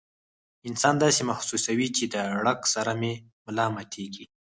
[0.67, 3.13] انسان داسې محسوسوي چې د ړق سره مې
[3.45, 4.25] ملا ماتيږي